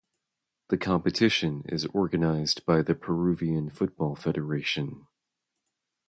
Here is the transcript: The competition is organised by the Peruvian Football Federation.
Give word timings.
The 0.69 0.79
competition 0.79 1.61
is 1.69 1.85
organised 1.85 2.65
by 2.65 2.81
the 2.81 2.95
Peruvian 2.95 3.69
Football 3.69 4.15
Federation. 4.15 5.05